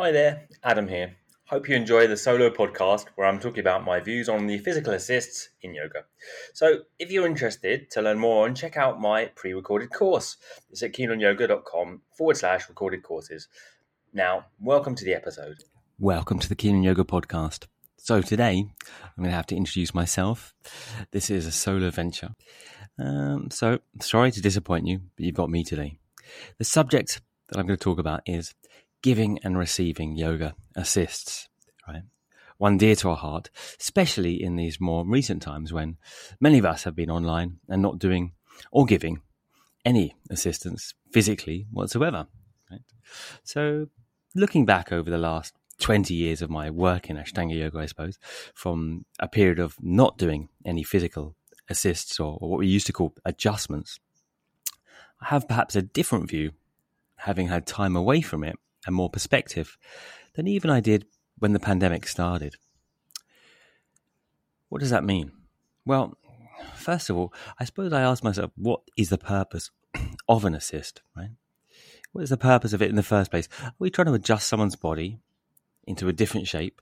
[0.00, 1.14] Hi there, Adam here.
[1.44, 4.94] Hope you enjoy the solo podcast where I'm talking about my views on the physical
[4.94, 6.04] assists in yoga.
[6.54, 10.38] So, if you're interested to learn more and check out my pre recorded course,
[10.70, 13.48] it's at keenonyoga.com forward slash recorded courses.
[14.14, 15.64] Now, welcome to the episode.
[15.98, 17.66] Welcome to the Keen on Yoga podcast.
[17.98, 18.64] So, today
[19.02, 20.54] I'm going to have to introduce myself.
[21.10, 22.30] This is a solo venture.
[22.98, 25.98] Um, so, sorry to disappoint you, but you've got me today.
[26.56, 27.20] The subject
[27.50, 28.54] that I'm going to talk about is
[29.02, 31.48] giving and receiving yoga assists,
[31.86, 32.02] right?
[32.58, 33.48] One dear to our heart,
[33.80, 35.96] especially in these more recent times when
[36.40, 38.32] many of us have been online and not doing
[38.70, 39.22] or giving
[39.84, 42.26] any assistance physically whatsoever.
[42.70, 42.82] Right?
[43.42, 43.88] So,
[44.34, 48.18] looking back over the last 20 years of my work in Ashtanga Yoga, I suppose,
[48.54, 51.34] from a period of not doing any physical
[51.70, 53.98] assists or, or what we used to call adjustments,
[55.22, 56.52] I have perhaps a different view,
[57.16, 59.76] having had time away from it and more perspective
[60.34, 61.06] than even I did
[61.38, 62.56] when the pandemic started.
[64.68, 65.32] What does that mean?
[65.84, 66.16] Well,
[66.74, 69.70] first of all, I suppose I asked myself, what is the purpose
[70.28, 71.30] of an assist, right?
[72.12, 73.48] What is the purpose of it in the first place?
[73.62, 75.20] Are we trying to adjust someone's body
[75.86, 76.80] into a different shape?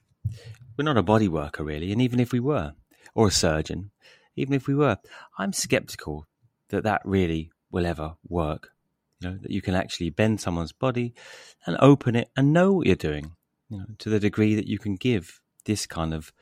[0.77, 2.75] We're not a body worker, really, and even if we were,
[3.15, 3.91] or a surgeon,
[4.37, 4.99] even if we were,
[5.39, 6.27] I'm skeptical
[6.69, 8.71] that that really will ever work.
[9.21, 11.15] You know, that you can actually bend someone's body
[11.67, 13.33] and open it and know what you're doing,
[13.69, 16.33] you know, to the degree that you can give this kind of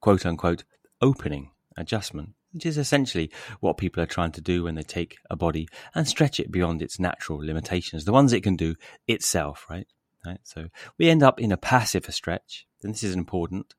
[0.00, 0.64] quote unquote
[1.00, 5.36] opening adjustment, which is essentially what people are trying to do when they take a
[5.36, 8.76] body and stretch it beyond its natural limitations, the ones it can do
[9.08, 9.86] itself, right?
[10.24, 10.38] Right.
[10.44, 10.68] So
[10.98, 13.74] we end up in a passive stretch, and this is an important,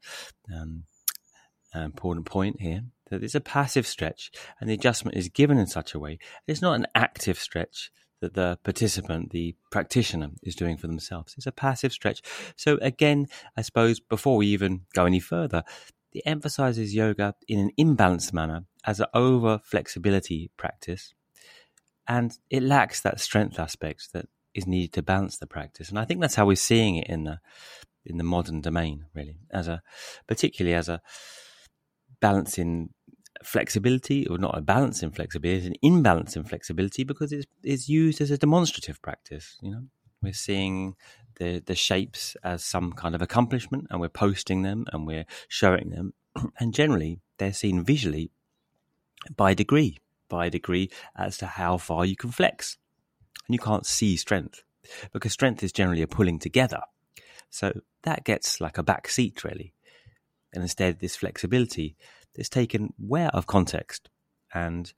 [0.53, 0.83] um,
[1.73, 4.29] important point here that it's a passive stretch,
[4.59, 7.91] and the adjustment is given in such a way it's not an active stretch
[8.23, 11.33] that the participant, the practitioner, is doing for themselves.
[11.37, 12.21] It's a passive stretch.
[12.55, 15.63] So, again, I suppose before we even go any further,
[16.13, 21.13] it emphasizes yoga in an imbalanced manner as an over flexibility practice,
[22.07, 25.89] and it lacks that strength aspect that is needed to balance the practice.
[25.89, 27.39] And I think that's how we're seeing it in the
[28.05, 29.81] in the modern domain, really, as a
[30.27, 31.01] particularly as a
[32.21, 32.89] balancing
[33.43, 37.89] flexibility, or not a balance in flexibility, it's an imbalance in flexibility because it's, it's
[37.89, 39.57] used as a demonstrative practice.
[39.61, 39.83] You know,
[40.21, 40.95] we're seeing
[41.35, 45.89] the the shapes as some kind of accomplishment, and we're posting them and we're showing
[45.89, 46.13] them,
[46.59, 48.31] and generally they're seen visually
[49.35, 49.99] by degree,
[50.29, 52.77] by degree as to how far you can flex,
[53.47, 54.63] and you can't see strength
[55.11, 56.81] because strength is generally a pulling together.
[57.49, 59.73] So that gets like a back seat really.
[60.53, 61.95] And instead, this flexibility
[62.35, 64.09] is taken where of context.
[64.53, 64.91] And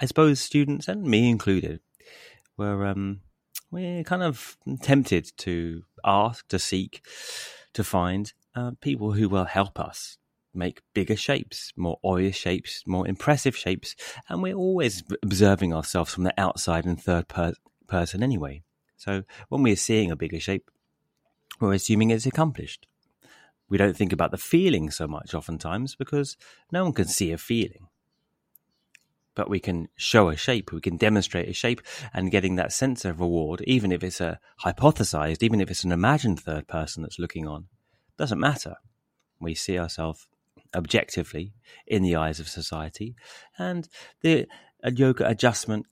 [0.00, 1.80] I suppose students, and me included,
[2.56, 3.20] were um,
[3.70, 7.04] we're kind of tempted to ask, to seek,
[7.72, 10.18] to find uh, people who will help us
[10.54, 13.96] make bigger shapes, more obvious shapes, more impressive shapes,
[14.28, 17.54] and we're always observing ourselves from the outside and third per-
[17.88, 18.62] person anyway.
[18.96, 20.70] So when we're seeing a bigger shape,
[21.60, 22.86] we're assuming it's accomplished
[23.68, 26.36] we don't think about the feeling so much oftentimes because
[26.70, 27.88] no one can see a feeling.
[29.34, 31.80] But we can show a shape, we can demonstrate a shape,
[32.12, 35.92] and getting that sense of reward, even if it's a hypothesized, even if it's an
[35.92, 37.66] imagined third person that's looking on,
[38.16, 38.76] doesn't matter.
[39.40, 40.28] We see ourselves
[40.72, 41.52] objectively
[41.86, 43.16] in the eyes of society,
[43.58, 43.88] and
[44.20, 44.46] the
[44.84, 45.86] yoga adjustment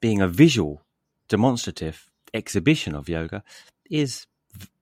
[0.00, 0.82] being a visual,
[1.28, 3.42] demonstrative exhibition of yoga
[3.90, 4.26] is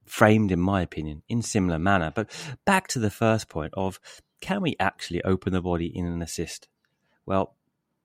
[0.07, 2.13] framed, in my opinion, in similar manner.
[2.15, 2.31] But
[2.65, 4.01] back to the first point of
[4.41, 6.69] can we actually open the body in an assist?
[7.27, 7.57] Well,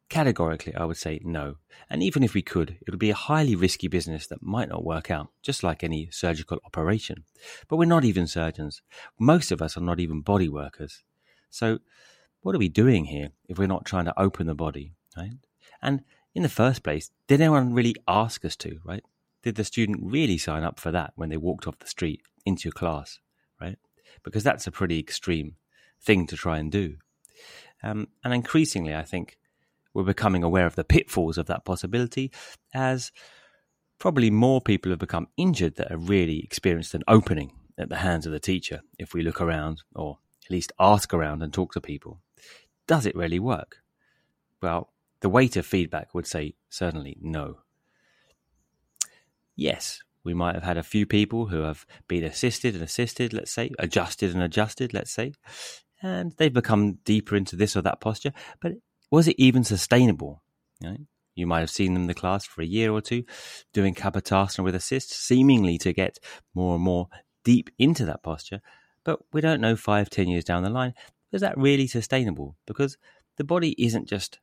[0.09, 1.55] categorically, I would say no.
[1.89, 4.83] And even if we could, it would be a highly risky business that might not
[4.83, 7.23] work out, just like any surgical operation.
[7.67, 8.81] But we're not even surgeons.
[9.19, 11.03] Most of us are not even body workers.
[11.49, 11.79] So
[12.41, 15.33] what are we doing here if we're not trying to open the body, right?
[15.81, 16.03] And
[16.33, 19.03] in the first place, did anyone really ask us to, right?
[19.43, 22.67] Did the student really sign up for that when they walked off the street into
[22.67, 23.19] your class,
[23.61, 23.77] right?
[24.23, 25.55] Because that's a pretty extreme
[26.01, 26.95] thing to try and do.
[27.83, 29.37] Um, and increasingly, I think
[29.93, 32.31] we're becoming aware of the pitfalls of that possibility
[32.73, 33.11] as
[33.99, 38.25] probably more people have become injured that have really experienced an opening at the hands
[38.25, 41.81] of the teacher if we look around or at least ask around and talk to
[41.81, 42.21] people.
[42.87, 43.77] Does it really work?
[44.61, 44.91] Well,
[45.21, 47.59] the weight of feedback would say certainly no.
[49.59, 53.51] Yes, we might have had a few people who have been assisted and assisted, let's
[53.51, 55.33] say, adjusted and adjusted, let's say,
[56.01, 58.31] and they've become deeper into this or that posture.
[58.61, 58.75] But
[59.11, 60.41] was it even sustainable?
[60.79, 60.97] You, know,
[61.35, 63.25] you might have seen them in the class for a year or two
[63.73, 66.19] doing Kapotasana with assist, seemingly to get
[66.53, 67.09] more and more
[67.43, 68.61] deep into that posture.
[69.03, 70.93] But we don't know five, ten years down the line,
[71.33, 72.55] is that really sustainable?
[72.65, 72.97] Because
[73.35, 74.39] the body isn't just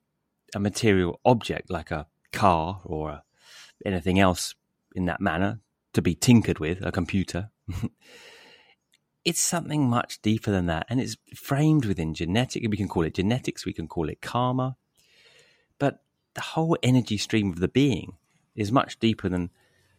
[0.55, 3.23] a material object like a car or
[3.87, 4.55] anything else
[4.97, 5.61] in that manner
[5.93, 7.51] to be tinkered with, a computer.
[9.25, 10.87] it's something much deeper than that.
[10.89, 12.65] And it's framed within genetic.
[12.69, 14.77] We can call it genetics, we can call it karma.
[15.79, 16.01] But
[16.35, 18.17] the whole energy stream of the being
[18.55, 19.51] is much deeper than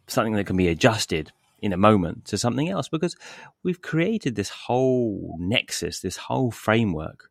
[0.07, 3.15] something that can be adjusted in a moment to something else because
[3.63, 7.29] we've created this whole nexus, this whole framework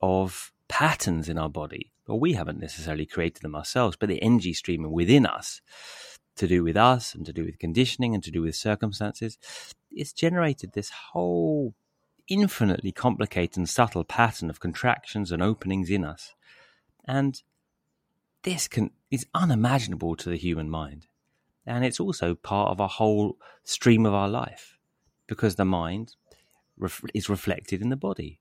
[0.00, 1.90] of patterns in our body.
[2.06, 5.60] Well, we haven't necessarily created them ourselves, but the energy stream within us
[6.36, 9.38] to do with us and to do with conditioning and to do with circumstances
[9.94, 11.74] it's generated this whole
[12.28, 16.34] infinitely complicated and subtle pattern of contractions and openings in us.
[17.04, 17.42] And
[18.42, 21.06] this can is unimaginable to the human mind.
[21.66, 24.78] And it's also part of a whole stream of our life
[25.26, 26.14] because the mind
[26.76, 28.38] ref- is reflected in the body.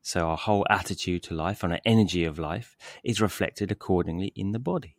[0.00, 4.52] So our whole attitude to life and our energy of life is reflected accordingly in
[4.52, 4.96] the body.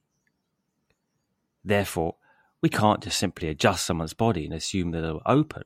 [1.68, 2.16] Therefore,
[2.62, 5.64] we can't just simply adjust someone's body and assume that they'll open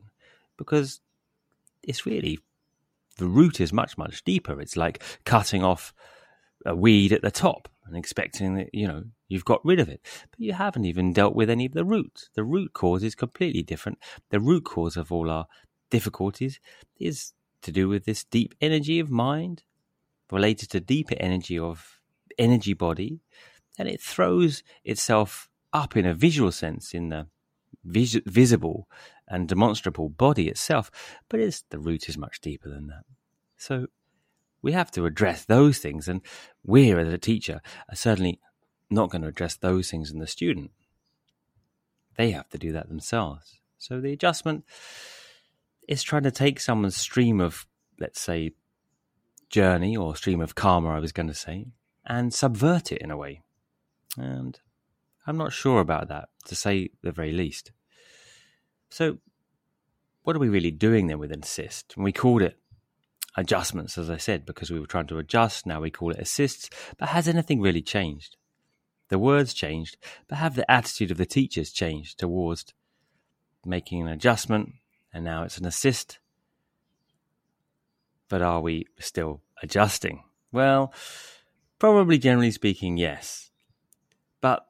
[0.57, 0.99] because
[1.83, 2.39] it's really
[3.17, 4.59] the root is much much deeper.
[4.59, 5.93] It's like cutting off
[6.65, 10.01] a weed at the top and expecting that you know you've got rid of it.
[10.31, 12.29] But you haven't even dealt with any of the root.
[12.33, 13.99] The root cause is completely different.
[14.31, 15.45] The root cause of all our
[15.91, 16.59] difficulties
[16.99, 19.63] is to do with this deep energy of mind
[20.31, 21.99] related to deeper energy of
[22.39, 23.19] energy body
[23.77, 27.27] and it throws itself up in a visual sense in the
[27.83, 28.87] vis- visible
[29.27, 30.91] and demonstrable body itself,
[31.29, 33.03] but it's the root is much deeper than that.
[33.57, 33.87] So
[34.61, 36.21] we have to address those things, and
[36.63, 38.39] we, as a teacher, are certainly
[38.89, 40.71] not going to address those things in the student.
[42.17, 43.59] They have to do that themselves.
[43.77, 44.65] So the adjustment
[45.87, 47.65] is trying to take someone's stream of,
[47.99, 48.51] let's say,
[49.49, 51.67] journey or stream of karma, I was going to say,
[52.05, 53.41] and subvert it in a way.
[54.17, 54.59] And
[55.25, 57.71] I'm not sure about that, to say the very least.
[58.89, 59.19] So,
[60.23, 61.93] what are we really doing then with assist?
[61.95, 62.57] And we called it
[63.35, 65.65] adjustments, as I said, because we were trying to adjust.
[65.65, 66.69] Now we call it assists.
[66.97, 68.37] But has anything really changed?
[69.09, 69.97] The words changed,
[70.27, 72.73] but have the attitude of the teachers changed towards
[73.65, 74.73] making an adjustment?
[75.13, 76.19] And now it's an assist.
[78.29, 80.23] But are we still adjusting?
[80.53, 80.93] Well,
[81.79, 83.51] probably generally speaking, yes.
[84.39, 84.65] But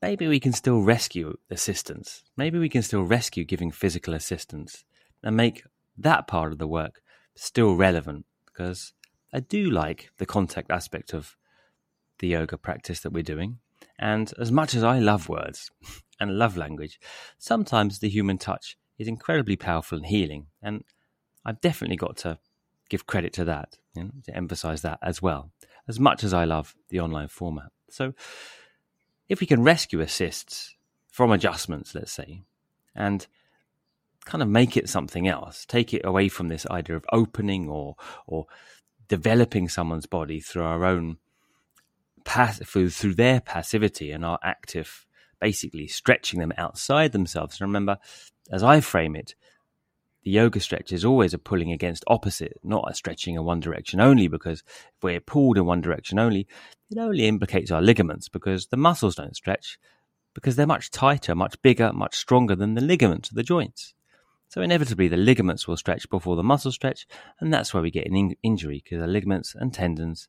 [0.00, 2.22] maybe we can still rescue assistance.
[2.36, 4.84] Maybe we can still rescue giving physical assistance
[5.22, 5.64] and make
[5.96, 7.02] that part of the work
[7.34, 8.92] still relevant because
[9.32, 11.36] I do like the contact aspect of
[12.18, 13.58] the yoga practice that we're doing.
[13.98, 15.70] And as much as I love words
[16.20, 16.98] and love language,
[17.38, 20.46] sometimes the human touch is incredibly powerful and healing.
[20.62, 20.84] And
[21.44, 22.38] I've definitely got to
[22.88, 25.52] give credit to that, you know, to emphasize that as well,
[25.86, 27.70] as much as I love the online format.
[27.90, 28.14] So
[29.28, 30.74] if we can rescue assists
[31.10, 32.42] from adjustments, let's say,
[32.94, 33.26] and
[34.24, 37.96] kind of make it something else, take it away from this idea of opening or
[38.26, 38.46] or
[39.08, 41.16] developing someone's body through our own
[42.24, 45.06] pass through, through their passivity and our active
[45.40, 47.60] basically stretching them outside themselves.
[47.60, 47.98] And remember,
[48.50, 49.34] as I frame it,
[50.22, 54.00] the yoga stretch is always a pulling against opposite, not a stretching in one direction
[54.00, 56.46] only, because if we're pulled in one direction only,
[56.90, 59.78] it only implicates our ligaments because the muscles don't stretch
[60.34, 63.94] because they're much tighter, much bigger, much stronger than the ligaments of the joints.
[64.48, 67.06] So inevitably the ligaments will stretch before the muscles stretch,
[67.40, 70.28] and that's where we get an in- injury because the ligaments and tendons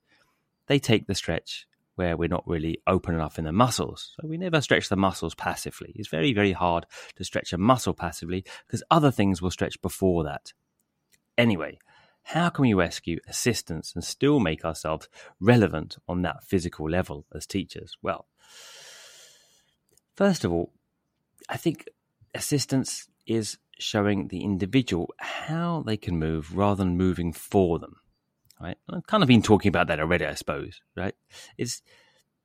[0.68, 1.68] they take the stretch
[2.00, 4.16] where we're not really open enough in the muscles.
[4.16, 5.92] So we never stretch the muscles passively.
[5.98, 6.86] It's very, very hard
[7.18, 10.54] to stretch a muscle passively because other things will stretch before that.
[11.38, 11.78] Anyway,
[12.24, 15.10] how can we rescue assistance and still make ourselves
[15.42, 17.98] relevant on that physical level as teachers?
[18.02, 18.28] Well,
[20.16, 20.72] first of all,
[21.50, 21.90] I think
[22.34, 27.98] assistance is showing the individual how they can move rather than moving for them.
[28.62, 28.78] Right?
[28.90, 30.82] I've kind of been talking about that already, I suppose.
[30.96, 31.16] Right?
[31.58, 31.82] It's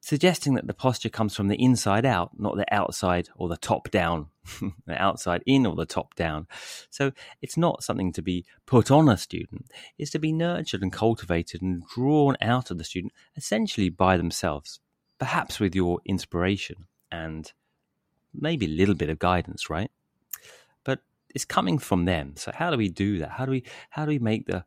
[0.05, 3.91] suggesting that the posture comes from the inside out, not the outside or the top
[3.91, 4.27] down,
[4.87, 6.47] the outside in or the top down.
[6.91, 9.65] So it's not something to be put on a student,
[9.97, 14.79] it's to be nurtured and cultivated and drawn out of the student essentially by themselves,
[15.19, 17.51] perhaps with your inspiration and
[18.35, 19.91] maybe a little bit of guidance, right?
[20.85, 21.01] But
[21.35, 22.35] it's coming from them.
[22.37, 23.31] So how do we do that?
[23.31, 24.67] How do we how do we make the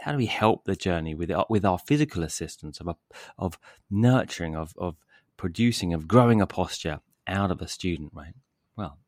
[0.00, 2.96] how do we help the journey with our, with our physical assistance of a,
[3.38, 3.58] of
[3.90, 4.96] nurturing of of
[5.36, 8.34] producing of growing a posture out of a student right?
[8.76, 8.98] Well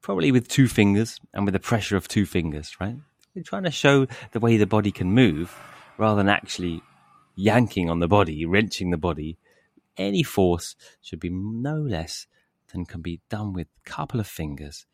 [0.00, 2.96] probably with two fingers and with the pressure of two fingers right?
[3.34, 5.54] We're trying to show the way the body can move
[5.96, 6.82] rather than actually
[7.34, 9.38] yanking on the body wrenching the body.
[9.96, 12.26] Any force should be no less
[12.72, 14.86] than can be done with a couple of fingers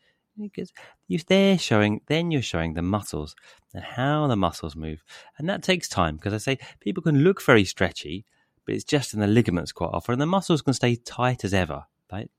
[0.47, 0.71] because
[1.07, 3.35] you they're showing then you're showing the muscles
[3.73, 5.03] and how the muscles move.
[5.37, 8.25] And that takes time because i say people can look very stretchy
[8.65, 11.53] but it's just in the ligaments quite often and the muscles can stay tight as
[11.53, 12.29] ever right?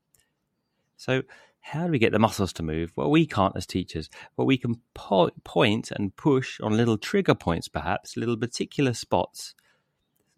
[0.97, 1.23] So
[1.61, 2.91] how do we get the muscles to move?
[2.95, 7.35] Well we can't as teachers but we can po- point and push on little trigger
[7.35, 9.55] points perhaps little particular spots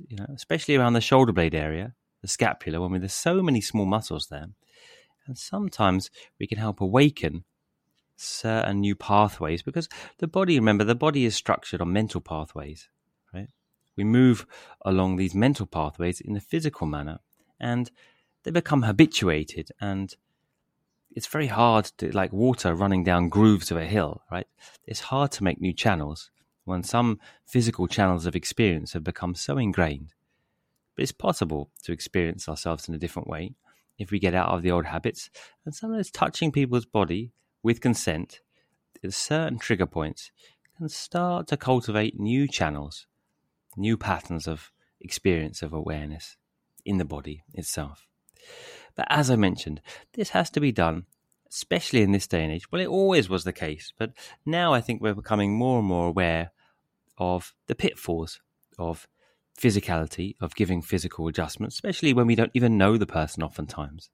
[0.07, 1.93] you know especially around the shoulder blade area
[2.23, 4.47] the scapula when there's so many small muscles there.
[5.27, 7.43] And sometimes we can help awaken
[8.23, 9.89] certain new pathways because
[10.19, 12.89] the body, remember, the body is structured on mental pathways,
[13.33, 13.49] right?
[13.95, 14.45] We move
[14.85, 17.19] along these mental pathways in a physical manner
[17.59, 17.91] and
[18.43, 20.15] they become habituated and
[21.15, 24.47] it's very hard to like water running down grooves of a hill, right?
[24.85, 26.31] It's hard to make new channels
[26.65, 30.13] when some physical channels of experience have become so ingrained.
[30.95, 33.55] But it's possible to experience ourselves in a different way
[33.97, 35.29] if we get out of the old habits.
[35.65, 37.31] And sometimes touching people's body
[37.63, 38.41] with consent
[39.11, 40.31] certain trigger points
[40.77, 43.07] can start to cultivate new channels,
[43.75, 46.37] new patterns of experience of awareness
[46.85, 48.07] in the body itself.
[48.95, 49.81] But as I mentioned,
[50.13, 51.05] this has to be done,
[51.49, 52.71] especially in this day and age.
[52.71, 54.13] Well, it always was the case, but
[54.45, 56.51] now I think we're becoming more and more aware
[57.17, 58.39] of the pitfalls
[58.77, 59.07] of
[59.59, 64.09] physicality, of giving physical adjustments, especially when we don't even know the person oftentimes.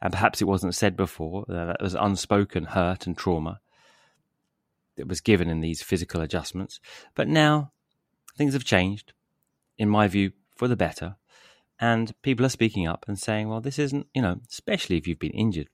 [0.00, 3.60] And perhaps it wasn't said before, uh, that was unspoken hurt and trauma
[4.96, 6.80] that was given in these physical adjustments.
[7.14, 7.72] But now
[8.36, 9.12] things have changed,
[9.78, 11.16] in my view, for the better.
[11.80, 15.18] And people are speaking up and saying, well, this isn't, you know, especially if you've
[15.18, 15.68] been injured,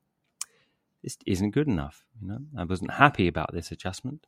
[1.03, 2.05] this isn't good enough.
[2.21, 4.27] You know, I wasn't happy about this adjustment.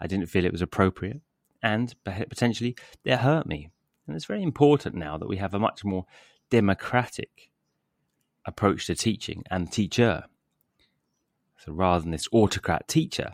[0.00, 1.20] I didn't feel it was appropriate
[1.62, 3.70] and potentially they hurt me.
[4.06, 6.06] And it's very important now that we have a much more
[6.50, 7.51] democratic
[8.44, 10.24] approach to teaching and teacher.
[11.58, 13.32] So rather than this autocrat teacher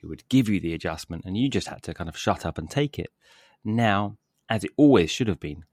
[0.00, 2.56] who would give you the adjustment and you just had to kind of shut up
[2.56, 3.10] and take it,
[3.64, 4.16] now,
[4.48, 5.64] as it always should have been,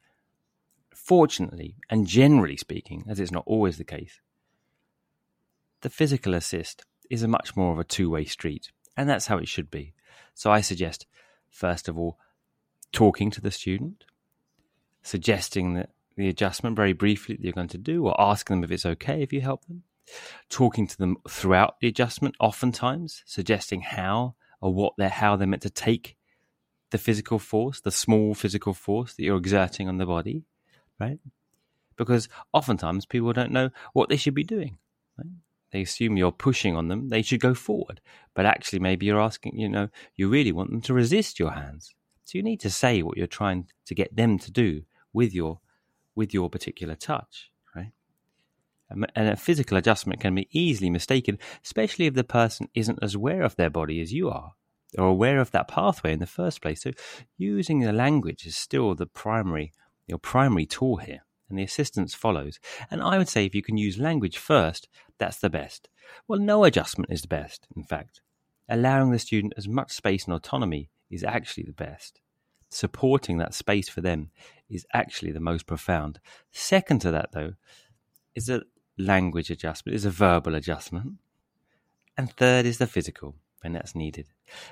[0.94, 4.20] fortunately and generally speaking, as it's not always the case,
[5.82, 8.72] the physical assist is a much more of a two way street.
[8.98, 9.94] And that's how it should be.
[10.34, 11.06] So I suggest
[11.50, 12.18] first of all,
[12.92, 14.06] talking to the student,
[15.02, 18.72] suggesting that the adjustment very briefly that you're going to do, or asking them if
[18.72, 19.84] it's okay if you help them,
[20.50, 25.62] talking to them throughout the adjustment, oftentimes suggesting how or what they're how they're meant
[25.62, 26.18] to take
[26.90, 30.44] the physical force, the small physical force that you're exerting on the body,
[31.00, 31.20] right?
[31.96, 34.78] Because oftentimes people don't know what they should be doing.
[35.18, 35.28] Right?
[35.72, 38.02] they assume you're pushing on them, they should go forward.
[38.34, 41.94] But actually, maybe you're asking, you know, you really want them to resist your hands.
[42.24, 44.84] So you need to say what you're trying to get them to do
[45.14, 45.60] with your
[46.18, 47.92] with your particular touch, right?
[48.92, 53.16] Um, and a physical adjustment can be easily mistaken, especially if the person isn't as
[53.16, 54.54] aware of their body as you are,
[54.98, 56.82] or aware of that pathway in the first place.
[56.84, 56.92] So
[57.38, 59.72] using the language is still the primary
[60.08, 62.60] your primary tool here and the assistance follows.
[62.90, 65.90] And I would say if you can use language first, that's the best.
[66.28, 68.22] Well, no adjustment is the best, in fact.
[68.70, 72.20] Allowing the student as much space and autonomy is actually the best.
[72.70, 74.30] Supporting that space for them
[74.70, 76.20] is actually the most profound.
[76.52, 77.54] Second to that, though,
[78.36, 78.64] is a
[78.98, 81.14] language adjustment, is a verbal adjustment.
[82.18, 84.28] And third is the physical, when that's needed.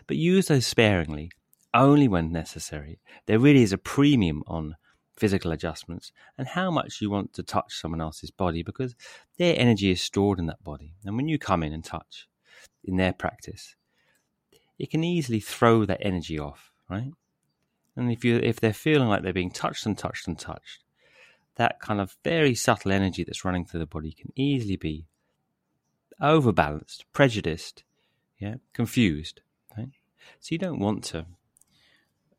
[0.08, 1.32] But use those sparingly,
[1.74, 3.00] only when necessary.
[3.28, 4.76] There really is a premium on
[5.16, 8.96] physical adjustments and how much you want to touch someone else's body because
[9.38, 10.94] their energy is stored in that body.
[11.06, 12.28] And when you come in and touch
[12.84, 13.76] in their practice,
[14.78, 17.12] it can easily throw that energy off, right?
[17.96, 20.84] And if you if they're feeling like they're being touched and touched and touched,
[21.56, 25.08] that kind of very subtle energy that's running through the body can easily be
[26.22, 27.84] overbalanced, prejudiced,
[28.38, 29.42] yeah, confused.
[29.78, 29.90] Right?
[30.40, 31.26] So you don't want to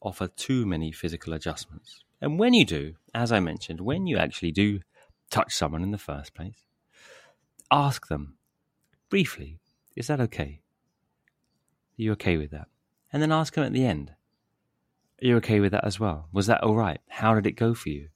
[0.00, 2.04] offer too many physical adjustments.
[2.20, 4.80] And when you do, as I mentioned, when you actually do
[5.30, 6.64] touch someone in the first place,
[7.70, 8.36] ask them
[9.10, 9.58] briefly,
[9.94, 10.60] is that okay?
[11.98, 12.68] Are you okay with that?
[13.12, 14.12] And then ask them at the end,
[15.22, 16.28] are you okay with that as well?
[16.32, 17.00] Was that all right?
[17.08, 18.08] How did it go for you?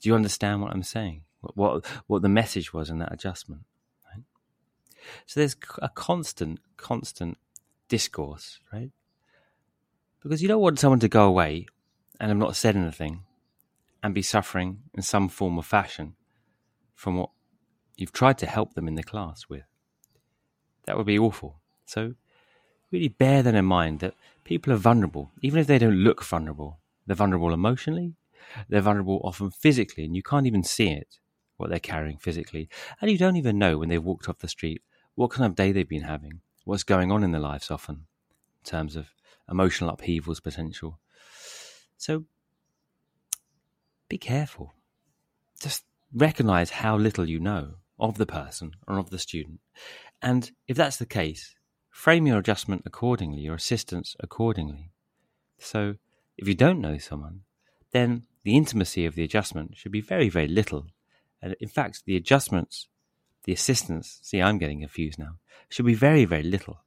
[0.00, 1.22] Do you understand what I'm saying?
[1.40, 3.62] What what, what the message was in that adjustment?
[4.12, 4.24] Right?
[5.26, 7.38] So there's a constant, constant
[7.88, 8.90] discourse, right?
[10.22, 11.66] Because you don't want someone to go away
[12.18, 13.22] and have not said anything
[14.02, 16.14] and be suffering in some form or fashion
[16.94, 17.30] from what
[17.96, 19.64] you've tried to help them in the class with.
[20.86, 21.60] That would be awful.
[21.84, 22.14] So
[22.90, 24.14] really bear that in mind that
[24.44, 26.78] people are vulnerable, even if they don't look vulnerable.
[27.06, 28.14] They're vulnerable emotionally,
[28.68, 31.18] they're vulnerable often physically, and you can't even see it,
[31.56, 32.68] what they're carrying physically.
[33.00, 34.82] And you don't even know when they've walked off the street
[35.14, 38.06] what kind of day they've been having, what's going on in their lives often,
[38.64, 39.08] in terms of
[39.50, 40.98] emotional upheavals potential.
[41.96, 42.24] So
[44.08, 44.74] be careful.
[45.60, 49.60] Just recognize how little you know of the person or of the student.
[50.20, 51.54] And if that's the case,
[51.96, 54.90] frame your adjustment accordingly, your assistance accordingly.
[55.58, 55.94] So
[56.36, 57.40] if you don't know someone,
[57.90, 60.88] then the intimacy of the adjustment should be very, very little.
[61.40, 62.86] And in fact, the adjustments,
[63.44, 65.38] the assistance, see, I'm getting confused now,
[65.70, 66.82] should be very, very little.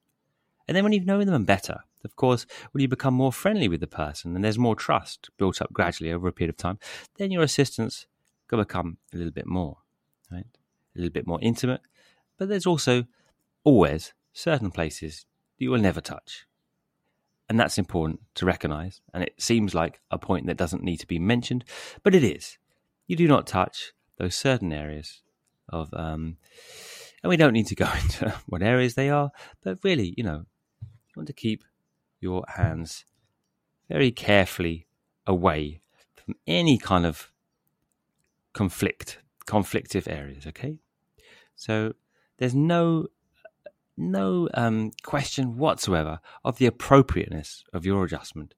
[0.67, 3.79] And then when you've known them better, of course, when you become more friendly with
[3.79, 6.77] the person and there's more trust built up gradually over a period of time,
[7.17, 8.05] then your assistance
[8.47, 9.77] can become a little bit more,
[10.31, 10.45] right?
[10.95, 11.81] A little bit more intimate.
[12.37, 13.05] But there's also
[13.63, 15.25] always certain places
[15.57, 16.45] you will never touch.
[17.49, 19.01] And that's important to recognize.
[19.13, 21.65] And it seems like a point that doesn't need to be mentioned,
[22.03, 22.57] but it is.
[23.07, 25.21] You do not touch those certain areas
[25.67, 26.37] of, um,
[27.23, 29.31] and we don't need to go into what areas they are,
[29.63, 30.45] but really, you know,
[30.81, 31.63] you want to keep
[32.21, 33.05] your hands
[33.89, 34.85] very carefully
[35.25, 35.81] away
[36.15, 37.31] from any kind of
[38.53, 40.77] conflict, conflictive areas, okay?
[41.55, 41.93] So
[42.37, 43.07] there's no
[43.99, 48.55] no um, question whatsoever of the appropriateness of your adjustment,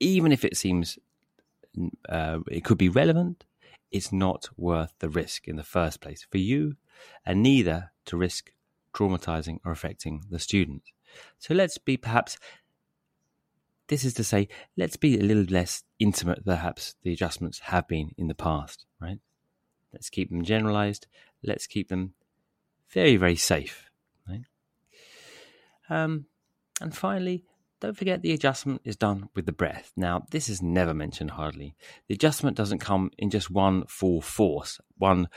[0.00, 0.98] even if it seems
[2.08, 3.44] uh, it could be relevant.
[3.92, 6.76] It's not worth the risk in the first place for you,
[7.24, 8.52] and neither to risk
[8.92, 10.82] traumatizing or affecting the student.
[11.38, 12.38] So let's be perhaps.
[13.88, 18.10] This is to say, let's be a little less intimate, perhaps the adjustments have been
[18.18, 19.20] in the past, right?
[19.92, 21.06] Let's keep them generalized.
[21.44, 22.14] Let's keep them
[22.90, 23.85] very, very safe
[25.88, 26.26] um,
[26.80, 27.44] and finally,
[27.80, 29.92] don't forget the adjustment is done with the breath.
[29.96, 31.74] Now, this is never mentioned hardly.
[32.08, 35.28] The adjustment doesn't come in just one full force, one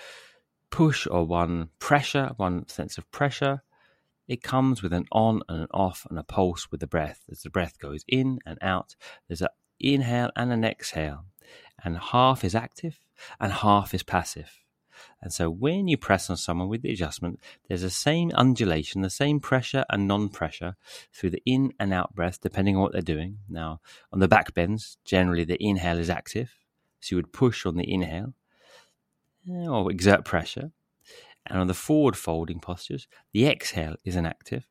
[0.71, 3.63] push or one pressure, one sense of pressure.
[4.27, 7.21] It comes with an on and an off and a pulse with the breath.
[7.29, 8.95] As the breath goes in and out,
[9.27, 11.25] there's an inhale and an exhale.
[11.83, 12.99] And half is active
[13.39, 14.58] and half is passive.
[15.21, 19.09] And so when you press on someone with the adjustment, there's the same undulation, the
[19.09, 20.75] same pressure and non pressure
[21.13, 23.39] through the in and out breath, depending on what they're doing.
[23.49, 23.81] Now,
[24.11, 26.53] on the back bends, generally the inhale is active.
[26.99, 28.33] So you would push on the inhale
[29.49, 30.71] eh, or exert pressure.
[31.45, 34.67] And on the forward folding postures, the exhale is inactive.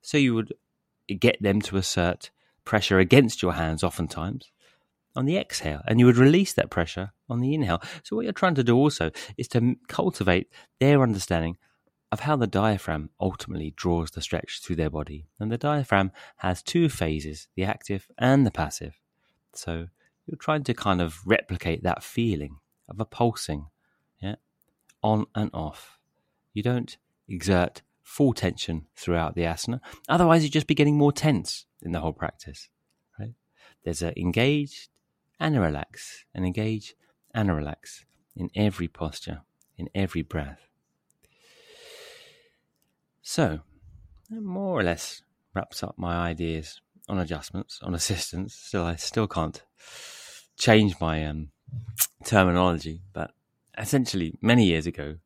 [0.00, 0.54] So you would
[1.18, 2.30] get them to assert
[2.64, 4.50] pressure against your hands oftentimes
[5.16, 7.82] on the exhale and you would release that pressure on the inhale.
[8.04, 10.48] So, what you're trying to do also is to cultivate
[10.78, 11.56] their understanding
[12.12, 15.26] of how the diaphragm ultimately draws the stretch through their body.
[15.40, 19.00] And the diaphragm has two phases the active and the passive.
[19.54, 19.88] So,
[20.26, 23.66] you're trying to kind of replicate that feeling of a pulsing,
[24.20, 24.36] yeah,
[25.02, 25.98] on and off.
[26.52, 26.96] You don't
[27.28, 32.00] exert full tension throughout the asana, otherwise, you'd just be getting more tense in the
[32.00, 32.68] whole practice.
[33.18, 33.34] Right?
[33.84, 34.90] There's an engaged
[35.38, 36.94] and relax and engage
[37.34, 39.42] and relax in every posture,
[39.76, 40.60] in every breath.
[43.22, 43.60] So,
[44.30, 45.22] that more or less
[45.54, 48.54] wraps up my ideas on adjustments, on assistance.
[48.54, 49.62] Still, I still can't
[50.58, 51.50] change my um,
[52.24, 53.32] terminology, but
[53.78, 55.16] essentially, many years ago,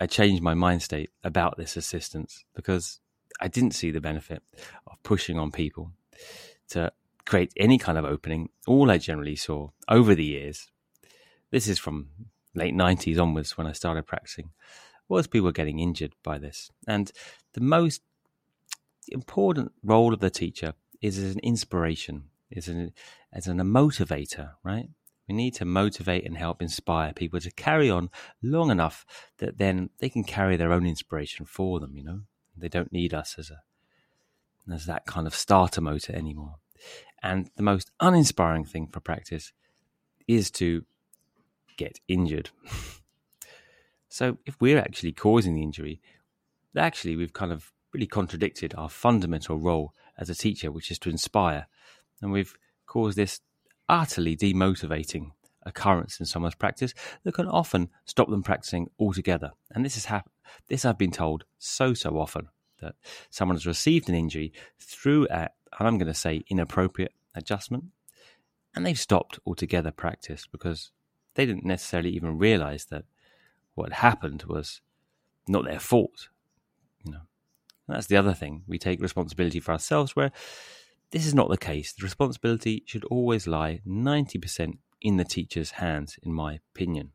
[0.00, 3.00] I changed my mind state about this assistance because
[3.40, 4.42] I didn't see the benefit
[4.86, 5.92] of pushing on people
[6.70, 6.92] to
[7.30, 8.48] create any kind of opening.
[8.66, 10.68] All I generally saw over the years,
[11.52, 12.08] this is from
[12.56, 14.50] late 90s onwards when I started practicing,
[15.08, 16.72] was people getting injured by this.
[16.88, 17.12] And
[17.52, 18.02] the most
[19.12, 22.92] important role of the teacher is as an inspiration, is an,
[23.32, 24.88] as an, a motivator, right?
[25.28, 28.10] We need to motivate and help inspire people to carry on
[28.42, 29.06] long enough
[29.38, 32.22] that then they can carry their own inspiration for them, you know?
[32.56, 33.62] They don't need us as a
[34.72, 36.56] as that kind of starter motor anymore.
[37.22, 39.52] And the most uninspiring thing for practice
[40.26, 40.84] is to
[41.76, 42.50] get injured.
[44.08, 46.00] so if we're actually causing the injury,
[46.76, 51.10] actually we've kind of really contradicted our fundamental role as a teacher, which is to
[51.10, 51.66] inspire.
[52.22, 52.54] And we've
[52.86, 53.40] caused this
[53.88, 55.32] utterly demotivating
[55.64, 59.50] occurrence in someone's practice that can often stop them practicing altogether.
[59.70, 60.30] And this is hap-
[60.68, 62.48] this I've been told so so often
[62.80, 62.94] that
[63.30, 67.84] someone has received an injury through a, and I'm going to say inappropriate adjustment,
[68.74, 70.90] and they've stopped altogether practice because
[71.34, 73.04] they didn't necessarily even realize that
[73.74, 74.80] what happened was
[75.48, 76.28] not their fault.
[77.04, 77.20] You know,
[77.86, 78.62] and that's the other thing.
[78.66, 80.32] We take responsibility for ourselves, where
[81.10, 81.92] this is not the case.
[81.92, 87.12] The responsibility should always lie 90% in the teacher's hands, in my opinion.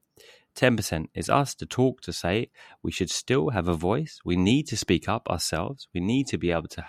[0.56, 2.50] 10% is us to talk, to say
[2.82, 4.20] we should still have a voice.
[4.24, 5.88] We need to speak up ourselves.
[5.94, 6.86] We need to be able to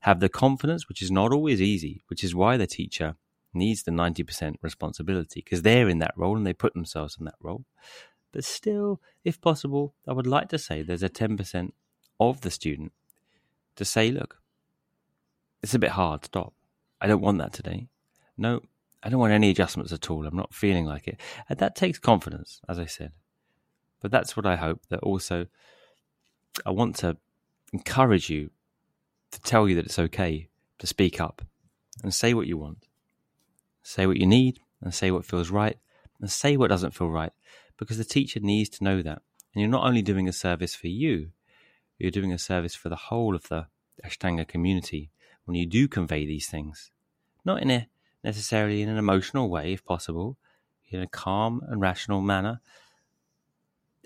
[0.00, 3.16] have the confidence, which is not always easy, which is why the teacher
[3.54, 7.34] needs the 90% responsibility because they're in that role and they put themselves in that
[7.40, 7.64] role.
[8.32, 11.72] But still, if possible, I would like to say there's a 10%
[12.18, 12.92] of the student
[13.76, 14.38] to say, look,
[15.62, 16.54] it's a bit hard, stop.
[17.00, 17.88] I don't want that today.
[18.38, 18.60] No,
[19.02, 20.26] I don't want any adjustments at all.
[20.26, 21.20] I'm not feeling like it.
[21.48, 23.12] And that takes confidence, as I said.
[24.00, 25.46] But that's what I hope that also
[26.64, 27.16] I want to
[27.72, 28.50] encourage you
[29.32, 31.42] to tell you that it's okay to speak up
[32.02, 32.86] and say what you want.
[33.82, 35.78] Say what you need and say what feels right
[36.20, 37.32] and say what doesn't feel right
[37.78, 39.22] because the teacher needs to know that.
[39.54, 41.30] And you're not only doing a service for you,
[41.98, 43.66] you're doing a service for the whole of the
[44.04, 45.10] Ashtanga community
[45.44, 46.90] when you do convey these things.
[47.44, 47.88] Not in a
[48.24, 50.36] necessarily in an emotional way, if possible,
[50.90, 52.60] in a calm and rational manner.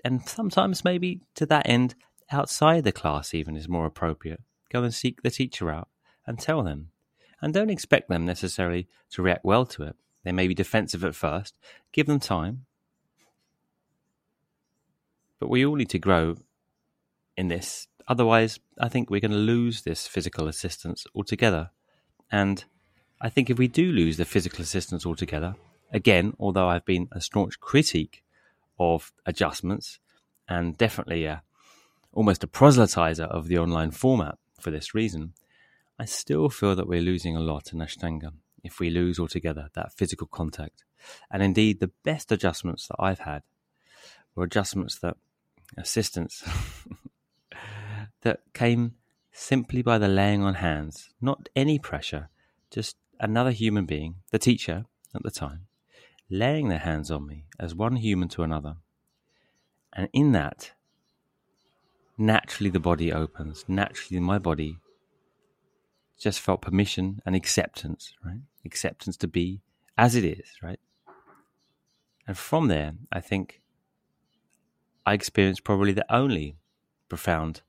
[0.03, 1.95] And sometimes, maybe to that end,
[2.31, 4.41] outside the class even is more appropriate.
[4.71, 5.89] Go and seek the teacher out
[6.25, 6.91] and tell them.
[7.41, 9.95] And don't expect them necessarily to react well to it.
[10.23, 11.55] They may be defensive at first.
[11.91, 12.65] Give them time.
[15.39, 16.37] But we all need to grow
[17.37, 17.87] in this.
[18.07, 21.69] Otherwise, I think we're going to lose this physical assistance altogether.
[22.31, 22.65] And
[23.19, 25.55] I think if we do lose the physical assistance altogether,
[25.91, 28.23] again, although I've been a staunch critique
[28.79, 29.99] of adjustments
[30.47, 31.41] and definitely a,
[32.13, 35.33] almost a proselytizer of the online format for this reason,
[35.97, 39.93] I still feel that we're losing a lot in Ashtanga if we lose altogether that
[39.93, 40.83] physical contact.
[41.31, 43.41] And indeed, the best adjustments that I've had
[44.35, 45.17] were adjustments that
[45.75, 46.43] assistance
[48.21, 48.93] that came
[49.31, 52.29] simply by the laying on hands, not any pressure,
[52.69, 55.67] just another human being, the teacher at the time,
[56.29, 58.77] laying their hands on me as one human to another.
[59.93, 60.71] And in that,
[62.17, 63.65] naturally the body opens.
[63.67, 64.77] Naturally, my body
[66.19, 68.41] just felt permission and acceptance, right?
[68.65, 69.61] Acceptance to be
[69.97, 70.79] as it is, right?
[72.27, 73.61] And from there, I think
[75.05, 76.57] I experienced probably the only
[77.07, 77.61] profound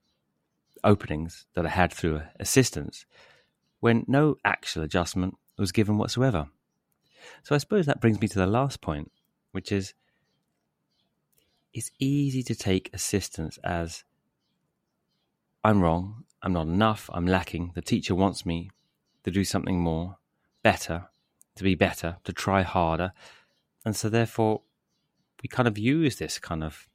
[0.83, 3.07] openings that I had through assistance
[3.81, 6.49] when no actual adjustment was given whatsoever.
[7.43, 9.11] So I suppose that brings me to the last point,
[9.53, 9.95] which is
[11.73, 14.05] it's easy to take assistance as
[15.63, 18.71] I'm wrong, I'm not enough, I'm lacking, the teacher wants me
[19.25, 20.19] to do something more,
[20.63, 21.09] better,
[21.57, 23.13] to be better, to try harder.
[23.85, 24.63] And so therefore
[25.43, 26.89] we kind of use this kind of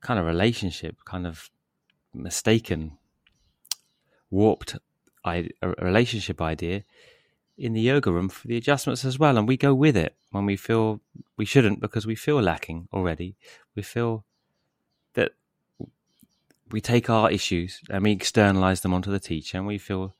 [0.00, 1.50] kind of relationship, kind of
[2.12, 2.98] mistaken,
[4.34, 4.76] warped
[5.24, 6.82] a relationship idea
[7.56, 9.38] in the yoga room for the adjustments as well.
[9.38, 11.00] And we go with it when we feel
[11.36, 13.36] we shouldn't because we feel lacking already.
[13.76, 14.24] We feel
[15.14, 15.32] that
[16.70, 20.14] we take our issues and we externalize them onto the teacher and we feel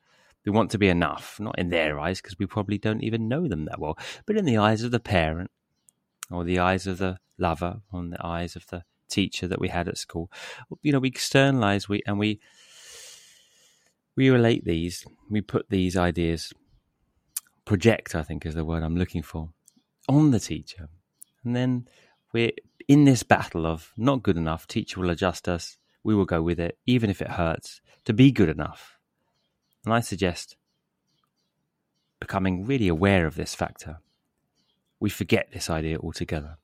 [0.46, 3.48] we want to be enough, not in their eyes because we probably don't even know
[3.48, 5.50] them that well, but in the eyes of the parent
[6.30, 9.88] or the eyes of the lover, or the eyes of the teacher that we had
[9.88, 10.30] at school.
[10.82, 12.40] You know, we externalize we and we
[14.16, 16.52] we relate these, we put these ideas,
[17.64, 19.50] project, I think is the word I'm looking for,
[20.08, 20.88] on the teacher.
[21.44, 21.88] And then
[22.32, 22.52] we're
[22.88, 26.60] in this battle of not good enough, teacher will adjust us, we will go with
[26.60, 28.98] it, even if it hurts, to be good enough.
[29.84, 30.56] And I suggest
[32.20, 33.98] becoming really aware of this factor.
[35.00, 36.56] We forget this idea altogether.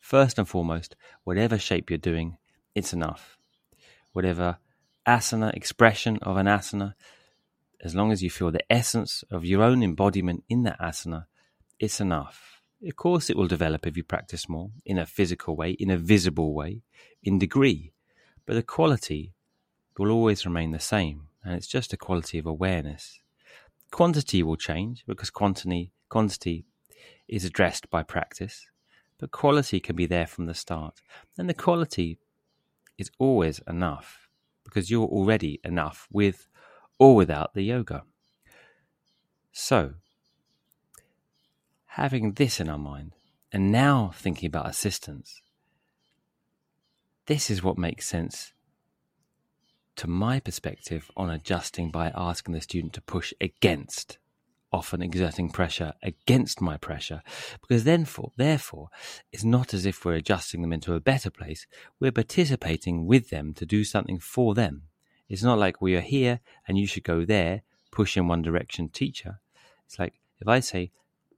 [0.00, 2.36] First and foremost, whatever shape you're doing,
[2.74, 3.38] it's enough.
[4.12, 4.58] Whatever
[5.06, 6.94] asana, expression of an asana,
[7.80, 11.26] as long as you feel the essence of your own embodiment in that asana,
[11.78, 12.60] it's enough.
[12.86, 15.96] Of course, it will develop if you practice more in a physical way, in a
[15.96, 16.82] visible way,
[17.22, 17.92] in degree,
[18.46, 19.32] but the quality
[19.98, 23.20] will always remain the same, and it's just a quality of awareness.
[23.90, 26.64] Quantity will change because quantity, quantity
[27.28, 28.66] is addressed by practice,
[29.18, 31.00] but quality can be there from the start.
[31.38, 32.18] And the quality
[32.98, 34.23] is always enough
[34.74, 36.48] because you're already enough with
[36.98, 38.02] or without the yoga.
[39.52, 39.94] So,
[41.86, 43.12] having this in our mind
[43.52, 45.40] and now thinking about assistance,
[47.26, 48.52] this is what makes sense
[49.94, 54.18] to my perspective on adjusting by asking the student to push against
[54.74, 57.22] often exerting pressure against my pressure
[57.60, 58.88] because then for therefore
[59.32, 61.66] it's not as if we're adjusting them into a better place.
[62.00, 64.82] We're participating with them to do something for them.
[65.28, 68.88] It's not like we are here and you should go there push in one direction
[68.88, 69.40] teacher.
[69.86, 70.90] It's like if i say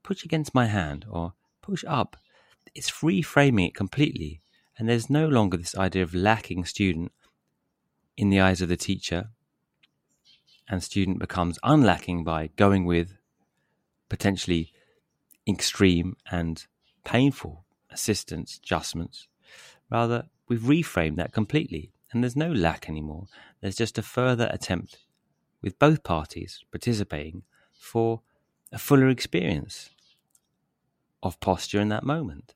[0.03, 2.17] push against my hand or push up
[2.75, 4.41] it's reframing it completely.
[4.79, 7.13] And there's no longer this idea of lacking student
[8.17, 9.31] in the eyes of the teacher
[10.69, 13.16] and student becomes unlacking by going with
[14.09, 14.73] potentially
[15.49, 16.67] extreme and
[17.05, 19.29] painful assistance adjustments.
[19.91, 23.27] Rather, we've reframed that completely, and there's no lack anymore.
[23.61, 24.99] There's just a further attempt
[25.63, 27.43] with both parties participating
[27.73, 28.21] for
[28.73, 29.91] a fuller experience
[31.23, 32.55] of posture in that moment.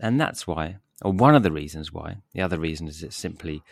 [0.00, 3.62] And that's why, or one of the reasons why, the other reason is it simply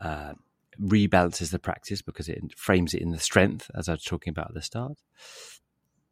[0.00, 0.34] uh,
[0.80, 4.48] rebalances the practice because it frames it in the strength, as I was talking about
[4.48, 4.98] at the start.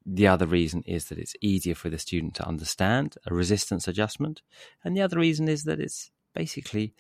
[0.05, 4.43] The other reason is that it's easier for the student to understand a resistance adjustment.
[4.85, 6.95] And the other reason is that it's basically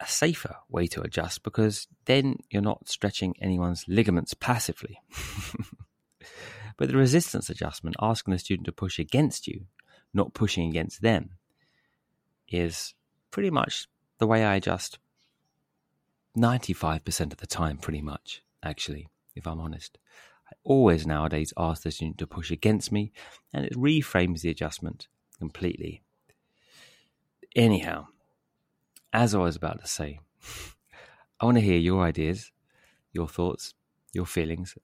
[0.00, 5.00] a safer way to adjust because then you're not stretching anyone's ligaments passively.
[6.76, 9.66] but the resistance adjustment, asking the student to push against you,
[10.12, 11.30] not pushing against them,
[12.48, 12.94] is
[13.30, 13.86] pretty much
[14.18, 14.98] the way I adjust
[16.36, 19.98] 95% of the time, pretty much, actually, if I'm honest.
[20.52, 23.10] I always nowadays ask the student to push against me,
[23.54, 26.02] and it reframes the adjustment completely.
[27.56, 28.08] Anyhow,
[29.14, 30.20] as I was about to say,
[31.40, 32.52] I want to hear your ideas,
[33.12, 33.72] your thoughts,
[34.12, 34.76] your feelings,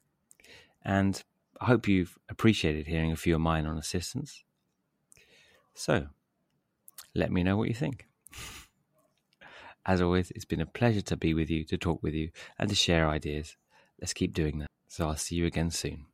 [0.82, 1.22] and
[1.60, 4.44] I hope you've appreciated hearing a few of mine on assistance.
[5.74, 6.06] So,
[7.14, 8.06] let me know what you think.
[9.86, 12.70] As always, it's been a pleasure to be with you, to talk with you, and
[12.70, 13.56] to share ideas.
[14.00, 14.68] Let's keep doing that.
[14.86, 16.06] So I'll see you again soon.